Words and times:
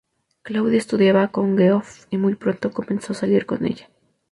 Claudia 0.41 0.79
estudiaba 0.79 1.27
con 1.27 1.55
Geoff 1.59 2.07
y 2.09 2.17
muy 2.17 2.33
pronto 2.33 2.71
comenzó 2.71 3.13
a 3.13 3.17
salir 3.17 3.45
con 3.45 3.63
ella. 3.67 3.87